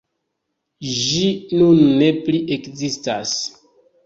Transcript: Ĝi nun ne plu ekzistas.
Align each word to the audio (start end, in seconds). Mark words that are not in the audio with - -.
Ĝi 1.01 1.27
nun 1.59 1.83
ne 2.01 2.09
plu 2.25 2.41
ekzistas. 2.57 3.37